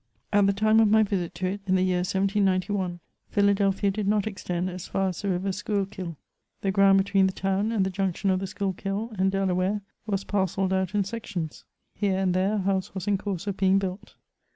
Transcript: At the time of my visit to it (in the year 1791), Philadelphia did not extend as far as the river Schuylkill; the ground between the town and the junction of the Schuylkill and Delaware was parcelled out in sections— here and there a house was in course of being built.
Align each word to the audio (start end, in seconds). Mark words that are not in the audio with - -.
At 0.33 0.47
the 0.47 0.51
time 0.53 0.79
of 0.79 0.87
my 0.87 1.03
visit 1.03 1.35
to 1.35 1.45
it 1.45 1.61
(in 1.67 1.75
the 1.75 1.83
year 1.83 1.97
1791), 1.99 2.99
Philadelphia 3.29 3.91
did 3.91 4.07
not 4.07 4.25
extend 4.25 4.67
as 4.67 4.87
far 4.87 5.09
as 5.09 5.21
the 5.21 5.29
river 5.29 5.51
Schuylkill; 5.51 6.17
the 6.61 6.71
ground 6.71 6.97
between 6.97 7.27
the 7.27 7.31
town 7.31 7.71
and 7.71 7.85
the 7.85 7.91
junction 7.91 8.31
of 8.31 8.39
the 8.39 8.47
Schuylkill 8.47 9.13
and 9.19 9.31
Delaware 9.31 9.81
was 10.07 10.23
parcelled 10.23 10.73
out 10.73 10.95
in 10.95 11.03
sections— 11.03 11.65
here 11.99 12.17
and 12.17 12.33
there 12.33 12.53
a 12.55 12.61
house 12.61 12.95
was 12.95 13.05
in 13.07 13.19
course 13.19 13.45
of 13.45 13.57
being 13.57 13.77
built. 13.77 14.15